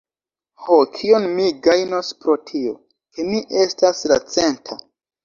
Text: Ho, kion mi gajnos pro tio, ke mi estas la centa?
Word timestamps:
Ho, 0.67 0.77
kion 0.93 1.27
mi 1.33 1.43
gajnos 1.67 2.09
pro 2.23 2.37
tio, 2.53 2.73
ke 3.19 3.27
mi 3.29 3.43
estas 3.65 4.03
la 4.15 4.19
centa? 4.39 4.79